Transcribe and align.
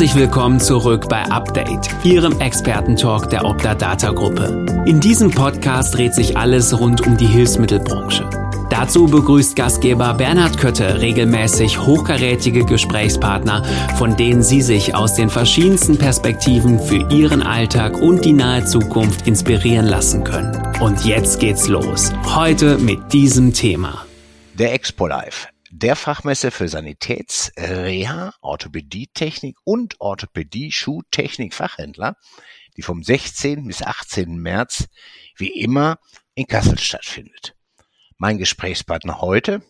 Herzlich 0.00 0.18
willkommen 0.18 0.58
zurück 0.58 1.10
bei 1.10 1.22
Update, 1.24 1.90
Ihrem 2.04 2.40
Expertentalk 2.40 3.28
der 3.28 3.44
Opta 3.44 3.74
Data 3.74 4.12
Gruppe. 4.12 4.64
In 4.86 4.98
diesem 4.98 5.30
Podcast 5.30 5.94
dreht 5.94 6.14
sich 6.14 6.38
alles 6.38 6.80
rund 6.80 7.06
um 7.06 7.18
die 7.18 7.26
Hilfsmittelbranche. 7.26 8.24
Dazu 8.70 9.04
begrüßt 9.04 9.54
Gastgeber 9.54 10.14
Bernhard 10.14 10.56
Kötte 10.56 11.02
regelmäßig 11.02 11.80
hochkarätige 11.80 12.64
Gesprächspartner, 12.64 13.62
von 13.98 14.16
denen 14.16 14.42
Sie 14.42 14.62
sich 14.62 14.94
aus 14.94 15.16
den 15.16 15.28
verschiedensten 15.28 15.98
Perspektiven 15.98 16.80
für 16.80 17.06
Ihren 17.12 17.42
Alltag 17.42 18.00
und 18.00 18.24
die 18.24 18.32
nahe 18.32 18.64
Zukunft 18.64 19.26
inspirieren 19.26 19.84
lassen 19.84 20.24
können. 20.24 20.56
Und 20.80 21.04
jetzt 21.04 21.40
geht's 21.40 21.68
los. 21.68 22.10
Heute 22.34 22.78
mit 22.78 23.12
diesem 23.12 23.52
Thema. 23.52 24.06
Der 24.54 24.72
Expo 24.72 25.08
Live 25.08 25.48
der 25.70 25.96
Fachmesse 25.96 26.50
für 26.50 26.68
Sanitäts-, 26.68 27.52
Reha-, 27.56 28.34
Orthopädietechnik 28.40 29.56
und 29.64 29.98
Orthopädie-Schuhtechnik-Fachhändler, 30.00 32.16
die 32.76 32.82
vom 32.82 33.02
16. 33.02 33.66
bis 33.66 33.82
18. 33.82 34.36
März 34.36 34.88
wie 35.36 35.60
immer 35.60 35.98
in 36.34 36.46
Kassel 36.46 36.78
stattfindet. 36.78 37.56
Mein 38.18 38.36
Gesprächspartner 38.38 39.20
heute, 39.20 39.62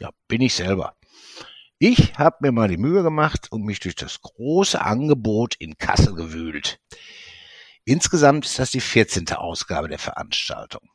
ja, 0.00 0.10
bin 0.28 0.40
ich 0.40 0.54
selber. 0.54 0.96
Ich 1.78 2.18
habe 2.18 2.38
mir 2.40 2.52
mal 2.52 2.68
die 2.68 2.78
Mühe 2.78 3.02
gemacht 3.02 3.52
und 3.52 3.64
mich 3.64 3.80
durch 3.80 3.94
das 3.94 4.22
große 4.22 4.80
Angebot 4.80 5.54
in 5.56 5.76
Kassel 5.76 6.14
gewühlt. 6.14 6.80
Insgesamt 7.84 8.46
ist 8.46 8.58
das 8.58 8.70
die 8.70 8.80
14. 8.80 9.28
Ausgabe 9.32 9.88
der 9.88 9.98
Veranstaltung. 9.98 10.88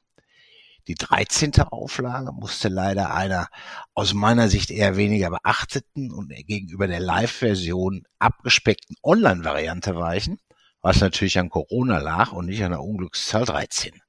Die 0.89 0.95
13. 0.95 1.53
Auflage 1.69 2.31
musste 2.31 2.67
leider 2.67 3.13
einer 3.13 3.49
aus 3.93 4.15
meiner 4.15 4.49
Sicht 4.49 4.71
eher 4.71 4.97
weniger 4.97 5.29
beachteten 5.29 6.11
und 6.11 6.29
gegenüber 6.47 6.87
der 6.87 6.99
Live-Version 6.99 8.05
abgespeckten 8.17 8.95
Online-Variante 9.03 9.95
weichen, 9.95 10.39
was 10.81 10.99
natürlich 10.99 11.37
an 11.37 11.51
Corona 11.51 11.99
lag 11.99 12.31
und 12.31 12.47
nicht 12.47 12.63
an 12.63 12.71
der 12.71 12.81
Unglückszahl 12.81 13.45
13. 13.45 14.01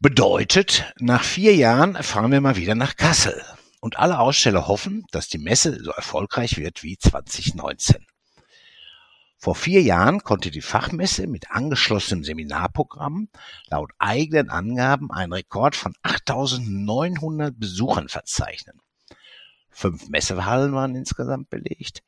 Bedeutet, 0.00 0.92
nach 0.98 1.22
vier 1.22 1.54
Jahren 1.54 1.94
fahren 2.02 2.32
wir 2.32 2.40
mal 2.40 2.56
wieder 2.56 2.74
nach 2.74 2.96
Kassel. 2.96 3.40
Und 3.78 4.00
alle 4.00 4.18
Aussteller 4.18 4.66
hoffen, 4.66 5.04
dass 5.12 5.28
die 5.28 5.38
Messe 5.38 5.78
so 5.80 5.92
erfolgreich 5.92 6.56
wird 6.56 6.82
wie 6.82 6.98
2019. 6.98 8.04
Vor 9.42 9.54
vier 9.54 9.80
Jahren 9.80 10.22
konnte 10.22 10.50
die 10.50 10.60
Fachmesse 10.60 11.26
mit 11.26 11.50
angeschlossenem 11.50 12.24
Seminarprogramm 12.24 13.30
laut 13.68 13.90
eigenen 13.98 14.50
Angaben 14.50 15.10
einen 15.10 15.32
Rekord 15.32 15.74
von 15.76 15.94
8.900 16.02 17.50
Besuchern 17.52 18.10
verzeichnen. 18.10 18.82
Fünf 19.70 20.10
Messehallen 20.10 20.74
waren 20.74 20.94
insgesamt 20.94 21.48
belegt. 21.48 22.02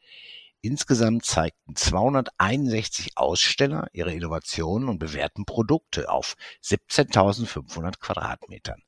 Insgesamt 0.60 1.24
zeigten 1.24 1.74
261 1.74 3.16
Aussteller 3.16 3.88
ihre 3.94 4.12
Innovationen 4.12 4.90
und 4.90 4.98
bewährten 4.98 5.46
Produkte 5.46 6.10
auf 6.10 6.36
17.500 6.62 7.98
Quadratmetern. 7.98 8.82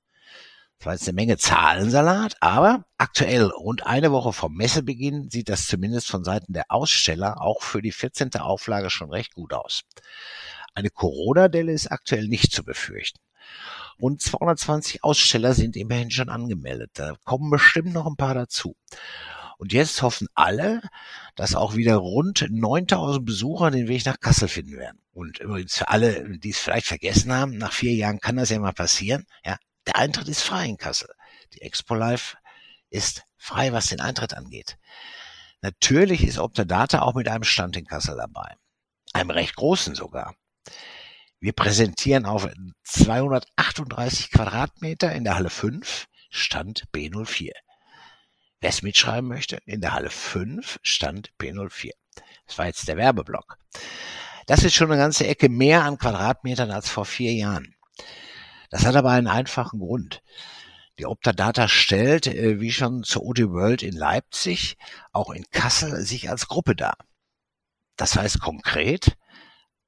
Das 0.85 1.01
war 1.01 1.09
eine 1.09 1.15
Menge 1.15 1.39
Zahlensalat, 1.39 2.37
aber 2.41 2.85
aktuell 2.99 3.45
rund 3.45 3.87
eine 3.87 4.13
Woche 4.13 4.35
vom 4.35 4.55
Messebeginn 4.55 5.31
sieht 5.31 5.49
das 5.49 5.67
zumindest 5.67 6.11
von 6.11 6.25
Seiten 6.25 6.53
der 6.53 6.67
Aussteller 6.69 7.41
auch 7.41 7.63
für 7.63 7.81
die 7.81 7.91
14. 7.91 8.35
Auflage 8.35 8.91
schon 8.91 9.09
recht 9.09 9.33
gut 9.33 9.55
aus. 9.55 9.85
Eine 10.75 10.91
Corona-Delle 10.91 11.73
ist 11.73 11.91
aktuell 11.91 12.29
nicht 12.29 12.53
zu 12.53 12.65
befürchten. 12.65 13.19
Rund 13.99 14.21
220 14.21 15.03
Aussteller 15.05 15.55
sind 15.55 15.75
immerhin 15.75 16.11
schon 16.11 16.29
angemeldet. 16.29 16.91
Da 16.93 17.15
kommen 17.25 17.49
bestimmt 17.49 17.95
noch 17.95 18.07
ein 18.07 18.17
paar 18.17 18.35
dazu. 18.35 18.77
Und 19.57 19.73
jetzt 19.73 20.03
hoffen 20.03 20.29
alle, 20.35 20.83
dass 21.35 21.55
auch 21.55 21.77
wieder 21.77 21.97
rund 21.97 22.47
9000 22.51 23.25
Besucher 23.25 23.71
den 23.71 23.89
Weg 23.89 24.05
nach 24.05 24.21
Kassel 24.21 24.49
finden 24.49 24.77
werden. 24.77 25.01
Und 25.15 25.39
übrigens 25.39 25.79
für 25.79 25.89
alle, 25.89 26.39
die 26.39 26.51
es 26.51 26.59
vielleicht 26.59 26.89
vergessen 26.89 27.33
haben, 27.33 27.57
nach 27.57 27.73
vier 27.73 27.95
Jahren 27.95 28.21
kann 28.21 28.37
das 28.37 28.51
ja 28.51 28.59
mal 28.59 28.73
passieren. 28.73 29.25
Ja, 29.47 29.57
der 29.87 29.97
Eintritt 29.97 30.29
ist 30.29 30.43
frei 30.43 30.67
in 30.67 30.77
Kassel. 30.77 31.09
Die 31.55 31.63
Expo 31.63 31.95
Live 31.95 32.37
ist 32.91 33.25
frei, 33.37 33.73
was 33.73 33.87
den 33.87 34.01
Eintritt 34.01 34.35
angeht. 34.35 34.79
Natürlich 35.61 36.25
ist 36.25 36.39
Optadata 36.39 37.03
auch 37.03 37.15
mit 37.15 37.29
einem 37.29 37.45
Stand 37.45 37.77
in 37.77 37.87
Kassel 37.87 38.17
dabei. 38.17 38.57
Einem 39.13 39.31
recht 39.31 39.57
großen 39.57 39.95
sogar. 39.95 40.35
Wir 41.41 41.53
präsentieren 41.53 42.27
auf 42.27 42.49
238 42.85 44.31
Quadratmeter 44.31 45.13
in 45.13 45.25
der 45.25 45.35
Halle 45.35 45.51
5 45.51 46.07
Stand 46.31 46.85
B04. 46.95 47.53
Wer 48.61 48.71
es 48.71 48.83
mitschreiben 48.83 49.29
möchte, 49.29 49.59
in 49.67 49.81
der 49.81 49.93
Halle 49.93 50.11
5 50.11 50.79
Stand 50.83 51.33
B04. 51.39 51.91
Das 52.47 52.59
war 52.59 52.67
jetzt 52.67 52.89
der 52.89 52.97
Werbeblock. 52.97 53.59
Das 54.47 54.63
ist 54.63 54.75
schon 54.75 54.91
eine 54.91 55.01
ganze 55.01 55.27
Ecke 55.27 55.49
mehr 55.49 55.85
an 55.85 55.99
Quadratmetern 55.99 56.71
als 56.71 56.89
vor 56.89 57.05
vier 57.05 57.33
Jahren. 57.33 57.75
Das 58.71 58.85
hat 58.85 58.97
aber 58.97 59.11
einen 59.11 59.29
einfachen 59.29 59.81
Grund. 59.81 60.23
Die 60.99 61.07
Optadata 61.07 61.69
stellt, 61.69 62.27
äh, 62.27 62.61
wie 62.61 62.71
schon 62.71 63.03
zur 63.03 63.25
OD 63.25 63.51
World 63.51 63.83
in 63.83 63.97
Leipzig, 63.97 64.77
auch 65.13 65.31
in 65.31 65.45
Kassel 65.51 66.05
sich 66.05 66.31
als 66.31 66.47
Gruppe 66.47 66.77
dar. 66.77 66.97
Das 67.97 68.17
heißt 68.17 68.41
konkret, 68.41 69.17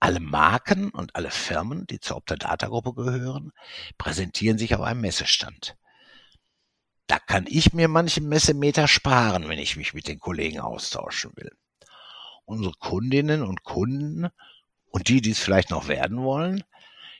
alle 0.00 0.20
Marken 0.20 0.90
und 0.90 1.14
alle 1.16 1.30
Firmen, 1.30 1.86
die 1.86 2.00
zur 2.00 2.16
Optadata-Gruppe 2.18 2.94
gehören, 2.94 3.52
präsentieren 3.98 4.58
sich 4.58 4.74
auf 4.74 4.82
einem 4.82 5.00
Messestand. 5.00 5.76
Da 7.06 7.18
kann 7.18 7.46
ich 7.48 7.72
mir 7.72 7.88
manche 7.88 8.20
Messemeter 8.20 8.88
sparen, 8.88 9.48
wenn 9.48 9.58
ich 9.58 9.76
mich 9.76 9.94
mit 9.94 10.08
den 10.08 10.18
Kollegen 10.18 10.60
austauschen 10.60 11.32
will. 11.36 11.52
Unsere 12.44 12.72
Kundinnen 12.78 13.42
und 13.42 13.62
Kunden 13.62 14.28
und 14.90 15.08
die, 15.08 15.20
die 15.20 15.30
es 15.30 15.38
vielleicht 15.38 15.70
noch 15.70 15.88
werden 15.88 16.22
wollen, 16.22 16.64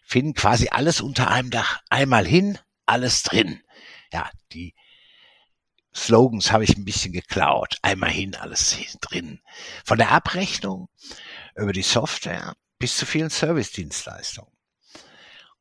finden 0.07 0.35
quasi 0.35 0.69
alles 0.71 1.01
unter 1.01 1.31
einem 1.31 1.51
Dach. 1.51 1.81
Einmal 1.91 2.25
hin, 2.25 2.59
alles 2.87 3.25
drin. 3.25 3.61
Ja, 4.13 4.31
die 4.53 4.75
Slogans 5.95 6.53
habe 6.53 6.65
ich 6.65 6.77
ein 6.77 6.85
bisschen 6.85 7.13
geklaut. 7.13 7.79
Einmal 7.83 8.11
hin, 8.11 8.37
alles 8.37 8.77
drin. 9.01 9.41
Von 9.85 9.99
der 9.99 10.13
Abrechnung 10.13 10.89
über 11.57 11.73
die 11.73 11.83
Software 11.83 12.55
bis 12.79 12.97
zu 12.97 13.05
vielen 13.05 13.31
Service-Dienstleistungen. 13.31 14.53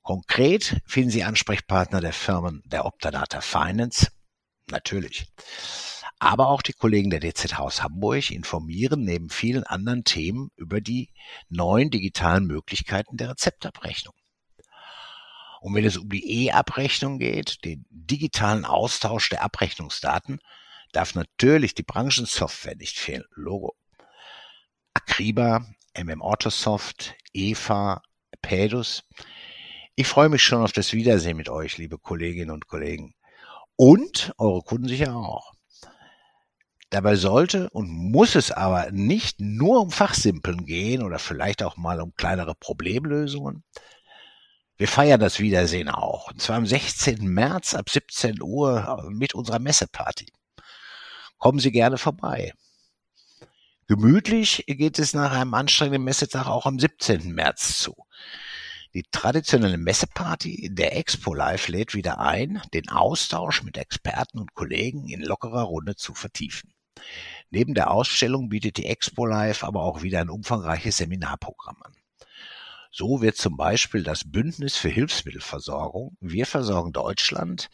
Konkret 0.03 0.79
finden 0.85 1.09
Sie 1.09 1.23
Ansprechpartner 1.23 2.00
der 2.00 2.13
Firmen 2.13 2.62
der 2.66 2.85
Optadata 2.85 3.41
Finance, 3.41 4.12
natürlich. 4.69 5.25
Aber 6.19 6.50
auch 6.50 6.62
die 6.62 6.73
Kollegen 6.73 7.09
der 7.09 7.19
DZ 7.19 7.57
Haus 7.57 7.81
Hamburg 7.81 8.29
informieren 8.29 9.03
neben 9.03 9.29
vielen 9.29 9.63
anderen 9.63 10.03
Themen 10.03 10.50
über 10.56 10.81
die 10.81 11.12
neuen 11.50 11.89
digitalen 11.89 12.45
Möglichkeiten 12.45 13.17
der 13.17 13.31
Rezeptabrechnung. 13.31 14.13
Und 15.66 15.74
wenn 15.74 15.84
es 15.84 15.98
um 15.98 16.08
die 16.09 16.46
E-Abrechnung 16.46 17.18
geht, 17.18 17.66
den 17.66 17.88
digitalen 17.90 18.66
Austausch 18.66 19.30
der 19.30 19.42
Abrechnungsdaten, 19.42 20.40
darf 20.92 21.16
natürlich 21.16 21.74
die 21.74 21.81
Branchensoftware 21.81 22.76
nicht 22.76 23.00
fehlen. 23.00 23.24
Logo. 23.34 23.75
Akriba, 24.94 25.66
MM 25.96 26.22
Autosoft, 26.22 27.16
EVA, 27.34 28.04
Pedus. 28.44 29.06
Ich 29.96 30.06
freue 30.06 30.30
mich 30.30 30.44
schon 30.44 30.62
auf 30.62 30.72
das 30.72 30.94
Wiedersehen 30.94 31.36
mit 31.36 31.50
euch, 31.50 31.80
liebe 31.80 31.98
Kolleginnen 31.98 32.52
und 32.52 32.68
Kollegen. 32.68 33.16
Und 33.75 34.36
eure 34.38 34.62
Kunden 34.62 34.88
sicher 34.88 35.16
auch. 35.16 35.52
Dabei 36.92 37.16
sollte 37.16 37.72
und 37.72 37.90
muss 37.90 38.36
es 38.36 38.52
aber 38.52 38.92
nicht 38.92 39.40
nur 39.40 39.81
um 39.81 39.90
Fachsimpeln 39.90 40.68
gehen 40.68 41.02
oder 41.02 41.18
vielleicht 41.18 41.64
auch 41.64 41.75
mal 41.75 42.02
um 42.02 42.14
kleinere 42.14 42.54
Problemlösungen. 42.54 43.64
Wir 44.78 44.90
feiern 44.90 45.22
das 45.22 45.40
Wiedersehen 45.40 45.88
auch. 45.88 46.31
Und 46.31 46.41
zwar 46.41 46.58
am 46.58 46.66
16. 46.66 47.25
März 47.28 47.75
ab 47.75 47.90
17 47.90 48.41
Uhr 48.41 49.08
mit 49.09 49.34
unserer 49.34 49.59
Messeparty. 49.59 50.28
Kommen 51.38 51.60
Sie 51.60 51.72
gerne 51.72 51.98
vorbei. 51.98 52.54
Gemütlich 53.88 54.66
geht 54.68 55.00
es 55.00 55.13
nach 55.13 55.31
einem 55.31 55.54
anstrengenden 55.54 56.04
Messetag 56.04 56.48
auch 56.48 56.66
am 56.66 56.80
17. 56.80 57.33
März 57.33 57.77
zu. 57.80 57.95
Die 58.94 59.04
traditionelle 59.04 59.77
Messeparty 59.77 60.69
der 60.74 60.98
Expo 60.98 61.33
Live 61.33 61.68
lädt 61.68 61.94
wieder 61.94 62.19
ein, 62.19 62.62
den 62.74 62.89
Austausch 62.89 63.63
mit 63.63 63.77
Experten 63.77 64.39
und 64.39 64.56
Kollegen 64.56 65.07
in 65.07 65.22
lockerer 65.22 65.63
Runde 65.63 65.95
zu 65.95 66.13
vertiefen. 66.13 66.74
Neben 67.50 67.74
der 67.75 67.92
Ausstellung 67.92 68.50
bietet 68.50 68.77
die 68.77 68.88
Expo 68.88 69.25
Live 69.25 69.63
aber 69.63 69.83
auch 69.83 70.01
wieder 70.01 70.19
ein 70.19 70.30
umfangreiches 70.30 70.98
Seminarprogramm 70.98 71.77
an. 71.83 71.94
So 72.97 73.21
wird 73.21 73.36
zum 73.36 73.57
Beispiel 73.57 74.03
das 74.03 74.24
Bündnis 74.24 74.77
für 74.77 74.88
Hilfsmittelversorgung 74.88 76.15
Wir 76.21 76.45
versorgen 76.45 76.94
Deutschland 76.94 77.69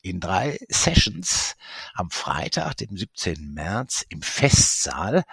in 0.00 0.18
drei 0.18 0.58
Sessions 0.70 1.56
am 1.92 2.10
Freitag, 2.10 2.78
dem 2.78 2.96
17. 2.96 3.52
März 3.52 4.06
im 4.08 4.22
Festsaal 4.22 5.24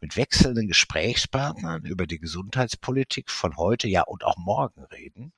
mit 0.00 0.16
wechselnden 0.16 0.68
Gesprächspartnern 0.68 1.84
über 1.84 2.06
die 2.06 2.20
Gesundheitspolitik 2.20 3.32
von 3.32 3.56
heute, 3.56 3.88
ja 3.88 4.02
und 4.02 4.22
auch 4.22 4.36
morgen 4.36 4.84
reden. 4.84 5.32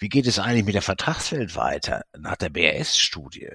Wie 0.00 0.08
geht 0.08 0.26
es 0.26 0.40
eigentlich 0.40 0.64
mit 0.64 0.74
der 0.74 0.82
Vertragswelt 0.82 1.54
weiter 1.54 2.02
nach 2.18 2.34
der 2.34 2.48
BRS-Studie? 2.48 3.50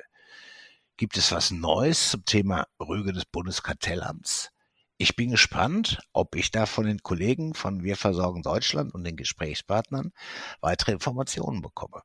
Gibt 0.96 1.18
es 1.18 1.34
was 1.34 1.52
Neues 1.52 2.12
zum 2.12 2.24
Thema 2.24 2.68
Rüge 2.80 3.12
des 3.12 3.26
Bundeskartellamts? 3.26 4.54
Ich 4.98 5.16
bin 5.16 5.32
gespannt, 5.32 6.00
ob 6.14 6.36
ich 6.36 6.52
da 6.52 6.66
von 6.66 6.86
den 6.86 7.02
Kollegen 7.02 7.54
von 7.54 7.84
Wir 7.84 7.98
versorgen 7.98 8.44
Deutschland 8.44 8.94
und 8.94 9.04
den 9.04 9.18
Gesprächspartnern 9.18 10.14
weitere 10.62 10.92
Informationen 10.92 11.62
bekomme. 11.62 12.02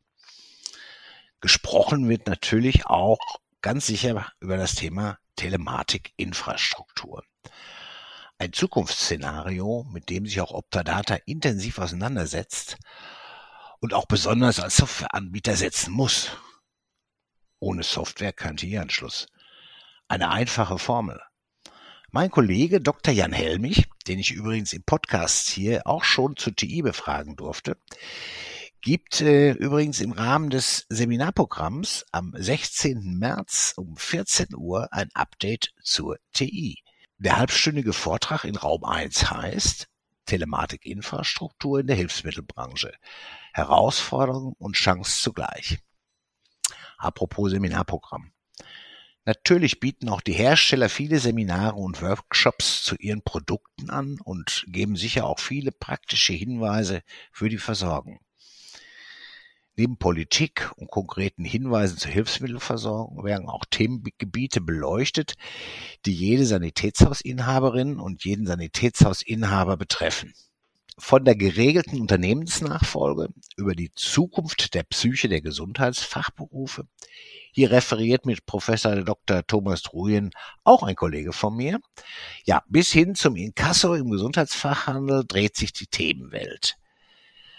Gesprochen 1.40 2.08
wird 2.08 2.26
natürlich 2.26 2.86
auch 2.86 3.20
ganz 3.60 3.86
sicher 3.86 4.30
über 4.40 4.56
das 4.56 4.74
Thema 4.74 5.18
Telematik-Infrastruktur. 5.36 7.22
Ein 8.38 8.52
Zukunftsszenario, 8.52 9.84
mit 9.90 10.10
dem 10.10 10.26
sich 10.26 10.40
auch 10.40 10.52
Optadata 10.52 11.16
intensiv 11.26 11.78
auseinandersetzt 11.78 12.78
und 13.80 13.94
auch 13.94 14.06
besonders 14.06 14.60
als 14.60 14.76
Softwareanbieter 14.76 15.56
setzen 15.56 15.92
muss. 15.92 16.30
Ohne 17.60 17.82
Software 17.82 18.32
kein 18.32 18.56
TI-Anschluss. 18.56 19.26
Eine 20.08 20.30
einfache 20.30 20.78
Formel. 20.78 21.20
Mein 22.10 22.30
Kollege 22.30 22.80
Dr. 22.80 23.12
Jan 23.12 23.34
Helmich, 23.34 23.86
den 24.06 24.18
ich 24.18 24.32
übrigens 24.32 24.72
im 24.72 24.82
Podcast 24.82 25.50
hier 25.50 25.86
auch 25.86 26.04
schon 26.04 26.36
zu 26.36 26.50
TI 26.50 26.80
befragen 26.80 27.36
durfte, 27.36 27.76
gibt 28.80 29.20
äh, 29.20 29.50
übrigens 29.50 30.00
im 30.00 30.12
Rahmen 30.12 30.48
des 30.48 30.86
Seminarprogramms 30.88 32.06
am 32.10 32.32
16. 32.34 33.18
März 33.18 33.74
um 33.76 33.94
14 33.98 34.56
Uhr 34.56 34.90
ein 34.90 35.10
Update 35.12 35.74
zur 35.82 36.16
TI. 36.32 36.82
Der 37.18 37.36
halbstündige 37.36 37.92
Vortrag 37.92 38.44
in 38.44 38.56
Raum 38.56 38.84
1 38.84 39.30
heißt 39.30 39.88
Telematikinfrastruktur 40.24 41.80
in 41.80 41.88
der 41.88 41.96
Hilfsmittelbranche. 41.96 42.94
Herausforderung 43.52 44.54
und 44.58 44.76
Chance 44.76 45.22
zugleich. 45.22 45.78
Apropos 46.96 47.50
Seminarprogramm. 47.50 48.32
Natürlich 49.28 49.78
bieten 49.78 50.08
auch 50.08 50.22
die 50.22 50.32
Hersteller 50.32 50.88
viele 50.88 51.18
Seminare 51.18 51.74
und 51.74 52.00
Workshops 52.00 52.82
zu 52.82 52.96
ihren 52.96 53.20
Produkten 53.20 53.90
an 53.90 54.18
und 54.24 54.64
geben 54.68 54.96
sicher 54.96 55.26
auch 55.26 55.38
viele 55.38 55.70
praktische 55.70 56.32
Hinweise 56.32 57.02
für 57.30 57.50
die 57.50 57.58
Versorgung. 57.58 58.20
Neben 59.76 59.98
Politik 59.98 60.70
und 60.76 60.90
konkreten 60.90 61.44
Hinweisen 61.44 61.98
zur 61.98 62.10
Hilfsmittelversorgung 62.10 63.22
werden 63.22 63.50
auch 63.50 63.66
Themengebiete 63.66 64.62
beleuchtet, 64.62 65.34
die 66.06 66.14
jede 66.14 66.46
Sanitätshausinhaberin 66.46 67.98
und 68.00 68.24
jeden 68.24 68.46
Sanitätshausinhaber 68.46 69.76
betreffen. 69.76 70.32
Von 70.96 71.26
der 71.26 71.36
geregelten 71.36 72.00
Unternehmensnachfolge 72.00 73.28
über 73.58 73.74
die 73.74 73.92
Zukunft 73.94 74.72
der 74.72 74.84
Psyche 74.84 75.28
der 75.28 75.42
Gesundheitsfachberufe 75.42 76.88
hier 77.58 77.72
referiert 77.72 78.24
mit 78.24 78.46
Professor 78.46 78.94
Dr. 79.02 79.44
Thomas 79.44 79.82
Trujen 79.82 80.30
auch 80.62 80.84
ein 80.84 80.94
Kollege 80.94 81.32
von 81.32 81.56
mir. 81.56 81.80
Ja, 82.44 82.62
bis 82.68 82.92
hin 82.92 83.16
zum 83.16 83.34
Inkasso 83.34 83.94
im 83.94 84.10
Gesundheitsfachhandel 84.10 85.24
dreht 85.26 85.56
sich 85.56 85.72
die 85.72 85.88
Themenwelt. 85.88 86.76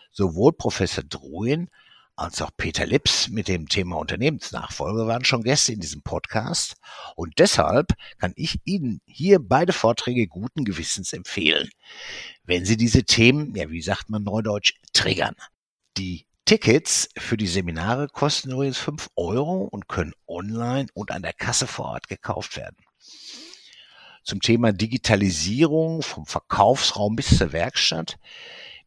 Sowohl 0.10 0.54
Professor 0.54 1.04
Druin 1.04 1.69
als 2.16 2.42
auch 2.42 2.51
Peter 2.56 2.86
Lips 2.86 3.28
mit 3.28 3.50
dem 3.50 3.68
Thema 3.68 3.98
Unternehmensnachfolge 3.98 5.06
waren 5.06 5.25
schon 5.25 5.44
Gäste 5.44 5.74
in 5.74 5.81
diesem 5.81 6.02
Podcast 6.02 6.75
und 7.18 7.38
deshalb 7.38 7.88
kann 8.19 8.31
ich 8.38 8.62
Ihnen 8.63 9.02
hier 9.06 9.40
beide 9.42 9.74
Vorträge 9.74 10.28
guten 10.28 10.63
Gewissens 10.63 11.12
empfehlen, 11.12 11.69
wenn 12.45 12.63
Sie 12.63 12.78
diese 12.78 13.04
Themen, 13.04 13.54
ja 13.54 13.69
wie 13.69 13.81
sagt 13.81 14.10
man 14.10 14.24
neudeutsch, 14.24 14.75
triggern. 14.94 15.36
Die 15.98 16.25
Tickets 16.50 17.10
für 17.16 17.38
die 17.38 17.46
Seminare 17.46 18.07
kosten 18.07 18.50
übrigens 18.50 18.80
5 18.80 19.12
Euro 19.16 19.66
und 19.66 19.88
können 19.88 20.16
online 20.25 20.88
und 20.96 21.12
an 21.12 21.22
der 21.22 21.34
Kasse 21.34 21.68
vor 21.68 21.86
Ort 21.86 22.07
gekauft 22.07 22.57
werden. 22.57 22.78
Zum 24.24 24.42
Thema 24.42 24.74
Digitalisierung 24.74 26.01
vom 26.01 26.25
Verkaufsraum 26.25 27.16
bis 27.16 27.38
zur 27.38 27.51
Werkstatt 27.51 28.18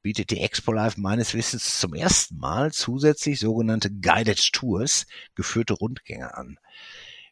bietet 0.03 0.31
die 0.31 0.41
Expo 0.41 0.73
Live 0.73 0.97
meines 0.97 1.35
Wissens 1.35 1.79
zum 1.79 1.95
ersten 1.95 2.37
Mal 2.37 2.73
zusätzlich 2.73 3.39
sogenannte 3.39 3.93
Guided 3.93 4.53
Tours, 4.53 5.07
geführte 5.37 5.75
Rundgänge 5.75 6.37
an. 6.37 6.59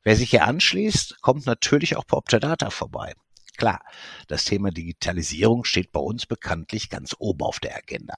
Wer 0.05 0.15
sich 0.15 0.31
hier 0.31 0.45
anschließt, 0.45 1.23
kommt 1.23 1.45
natürlich 1.45 1.97
auch 1.97 2.05
bei 2.05 2.17
Optadata 2.17 2.71
vorbei. 2.71 3.15
Klar, 3.57 3.83
das 4.29 4.45
Thema 4.45 4.71
Digitalisierung 4.71 5.65
steht 5.65 5.91
bei 5.91 5.99
uns 5.99 6.27
bekanntlich 6.27 6.89
ganz 6.89 7.17
oben 7.19 7.43
auf 7.43 7.59
der 7.59 7.77
Agenda. 7.77 8.15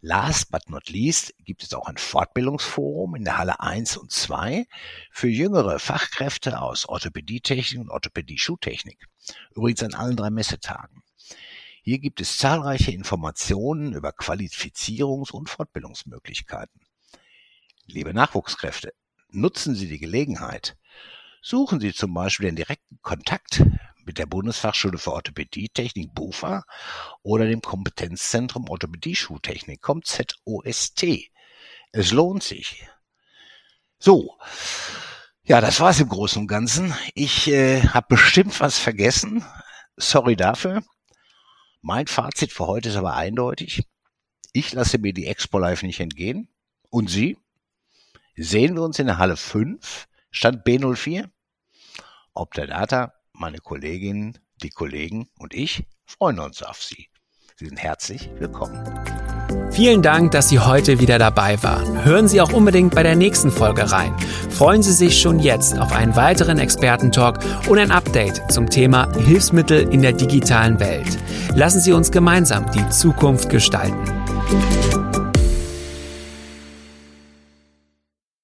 Last 0.00 0.50
but 0.50 0.68
not 0.68 0.88
least 0.88 1.34
gibt 1.44 1.62
es 1.62 1.72
auch 1.72 1.86
ein 1.86 1.96
Fortbildungsforum 1.96 3.16
in 3.16 3.24
der 3.24 3.38
Halle 3.38 3.60
1 3.60 3.96
und 3.96 4.12
2 4.12 4.66
für 5.10 5.28
jüngere 5.28 5.78
Fachkräfte 5.78 6.60
aus 6.60 6.86
Orthopädietechnik 6.86 7.80
und 7.80 7.90
Orthopädie-Schuhtechnik. 7.90 9.06
Übrigens 9.54 9.82
an 9.82 9.94
allen 9.94 10.16
drei 10.16 10.30
Messetagen. 10.30 11.02
Hier 11.82 11.98
gibt 11.98 12.20
es 12.20 12.38
zahlreiche 12.38 12.90
Informationen 12.90 13.92
über 13.92 14.10
Qualifizierungs- 14.10 15.32
und 15.32 15.48
Fortbildungsmöglichkeiten. 15.48 16.80
Liebe 17.86 18.12
Nachwuchskräfte, 18.12 18.92
nutzen 19.30 19.74
Sie 19.74 19.88
die 19.88 20.00
Gelegenheit. 20.00 20.76
Suchen 21.40 21.78
Sie 21.80 21.94
zum 21.94 22.12
Beispiel 22.12 22.46
den 22.46 22.56
direkten 22.56 22.98
Kontakt 23.02 23.64
mit 24.06 24.18
der 24.18 24.26
Bundesfachschule 24.26 24.98
für 24.98 25.12
Orthopädietechnik 25.12 26.14
BUFA 26.14 26.62
oder 27.22 27.46
dem 27.46 27.60
Kompetenzzentrum 27.60 28.68
Orthopädie-Schuhtechnik, 28.68 29.82
kommt 29.82 30.06
ZOST. 30.06 31.04
Es 31.92 32.12
lohnt 32.12 32.42
sich. 32.42 32.88
So. 33.98 34.38
Ja, 35.44 35.60
das 35.60 35.80
war's 35.80 36.00
im 36.00 36.08
Großen 36.08 36.42
und 36.42 36.48
Ganzen. 36.48 36.94
Ich 37.14 37.48
äh, 37.48 37.82
habe 37.82 38.06
bestimmt 38.10 38.58
was 38.60 38.78
vergessen. 38.78 39.44
Sorry 39.96 40.36
dafür. 40.36 40.82
Mein 41.82 42.06
Fazit 42.06 42.52
für 42.52 42.66
heute 42.66 42.88
ist 42.88 42.96
aber 42.96 43.14
eindeutig. 43.14 43.84
Ich 44.52 44.72
lasse 44.72 44.98
mir 44.98 45.12
die 45.12 45.26
Expo 45.26 45.58
Live 45.58 45.82
nicht 45.82 46.00
entgehen. 46.00 46.48
Und 46.90 47.10
Sie? 47.10 47.38
Sehen 48.36 48.74
wir 48.74 48.82
uns 48.82 48.98
in 48.98 49.06
der 49.06 49.18
Halle 49.18 49.36
5, 49.36 50.08
Stand 50.30 50.66
B04? 50.66 51.28
Ob 52.34 52.52
der 52.54 52.66
Data 52.66 53.15
meine 53.38 53.58
Kolleginnen, 53.58 54.38
die 54.62 54.70
Kollegen 54.70 55.28
und 55.38 55.54
ich 55.54 55.84
freuen 56.06 56.38
uns 56.38 56.62
auf 56.62 56.82
Sie. 56.82 57.08
Sie 57.56 57.66
sind 57.66 57.78
herzlich 57.78 58.30
willkommen. 58.38 58.84
Vielen 59.70 60.02
Dank, 60.02 60.30
dass 60.30 60.48
Sie 60.48 60.58
heute 60.58 61.00
wieder 61.00 61.18
dabei 61.18 61.62
waren. 61.62 62.04
Hören 62.04 62.28
Sie 62.28 62.40
auch 62.40 62.52
unbedingt 62.52 62.94
bei 62.94 63.02
der 63.02 63.16
nächsten 63.16 63.50
Folge 63.50 63.90
rein. 63.90 64.14
Freuen 64.50 64.82
Sie 64.82 64.92
sich 64.92 65.20
schon 65.20 65.38
jetzt 65.38 65.78
auf 65.78 65.92
einen 65.92 66.16
weiteren 66.16 66.58
Expertentalk 66.58 67.38
und 67.68 67.78
ein 67.78 67.90
Update 67.90 68.50
zum 68.50 68.70
Thema 68.70 69.12
Hilfsmittel 69.14 69.92
in 69.92 70.02
der 70.02 70.12
digitalen 70.12 70.80
Welt. 70.80 71.18
Lassen 71.54 71.80
Sie 71.80 71.92
uns 71.92 72.10
gemeinsam 72.10 72.70
die 72.72 72.88
Zukunft 72.90 73.50
gestalten. 73.50 75.05